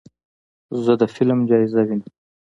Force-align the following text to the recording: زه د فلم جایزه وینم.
زه 0.83 0.93
د 1.01 1.03
فلم 1.13 1.39
جایزه 1.49 1.81
وینم. 1.87 2.11